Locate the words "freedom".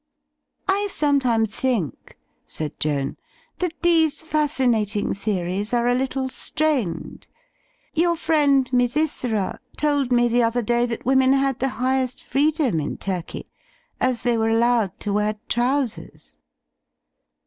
12.23-12.79